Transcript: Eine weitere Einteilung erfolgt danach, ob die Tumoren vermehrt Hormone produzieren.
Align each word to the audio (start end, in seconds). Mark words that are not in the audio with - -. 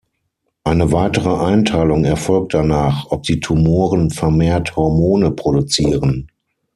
Eine 0.63 0.91
weitere 0.91 1.29
Einteilung 1.45 2.05
erfolgt 2.05 2.55
danach, 2.55 3.05
ob 3.11 3.21
die 3.21 3.39
Tumoren 3.39 4.09
vermehrt 4.09 4.75
Hormone 4.75 5.29
produzieren. 5.29 6.27